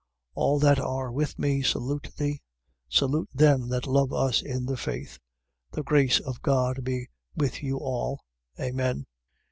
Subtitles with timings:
[0.35, 0.41] 3:15.
[0.41, 2.41] All that are with me salute thee.
[2.89, 5.19] Salute them that love us in the faith.
[5.73, 8.21] The grace of God be with you all.
[8.59, 9.05] Amen.